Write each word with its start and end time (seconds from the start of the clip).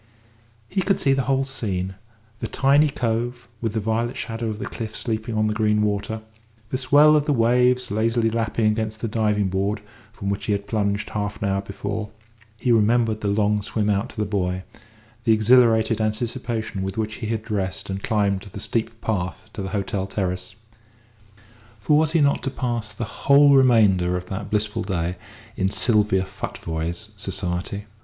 He 0.67 0.81
could 0.81 0.99
see 0.99 1.13
the 1.13 1.21
whole 1.29 1.45
scene: 1.45 1.93
the 2.39 2.47
tiny 2.47 2.89
cove, 2.89 3.47
with 3.61 3.73
the 3.73 3.79
violet 3.79 4.17
shadow 4.17 4.47
of 4.49 4.57
the 4.57 4.65
cliff 4.65 4.95
sleeping 4.95 5.35
on 5.35 5.45
the 5.45 5.53
green 5.53 5.83
water; 5.83 6.23
the 6.71 6.79
swell 6.79 7.15
of 7.15 7.25
the 7.25 7.31
waves 7.33 7.91
lazily 7.91 8.31
lapping 8.31 8.65
against 8.65 9.01
the 9.01 9.07
diving 9.07 9.49
board 9.49 9.79
from 10.11 10.29
which 10.31 10.45
he 10.45 10.53
had 10.53 10.65
plunged 10.65 11.11
half 11.11 11.39
an 11.39 11.49
hour 11.49 11.61
before; 11.61 12.09
he 12.57 12.71
remembered 12.71 13.21
the 13.21 13.27
long 13.27 13.61
swim 13.61 13.91
out 13.91 14.09
to 14.09 14.17
the 14.17 14.25
buoy; 14.25 14.63
the 15.23 15.33
exhilarated 15.33 16.01
anticipation 16.01 16.81
with 16.81 16.97
which 16.97 17.17
he 17.21 17.27
had 17.27 17.43
dressed 17.43 17.87
and 17.87 18.01
climbed 18.01 18.41
the 18.41 18.59
steep 18.59 19.01
path 19.01 19.51
to 19.53 19.61
the 19.61 19.69
hotel 19.69 20.07
terrace. 20.07 20.55
For 21.79 21.95
was 21.95 22.13
he 22.13 22.21
not 22.21 22.41
to 22.41 22.49
pass 22.49 22.91
the 22.91 23.05
whole 23.29 23.55
remainder 23.55 24.17
of 24.17 24.25
that 24.29 24.49
blissful 24.49 24.81
day 24.81 25.17
in 25.55 25.69
Sylvia 25.69 26.23
Futvoye's 26.23 27.11
society? 27.17 27.85